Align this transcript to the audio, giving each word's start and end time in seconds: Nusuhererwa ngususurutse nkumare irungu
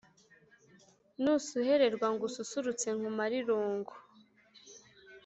Nusuhererwa 1.21 2.07
ngususurutse 2.13 2.87
nkumare 2.97 3.35
irungu 3.41 3.93